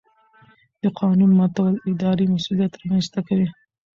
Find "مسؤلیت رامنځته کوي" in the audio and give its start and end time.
2.35-3.47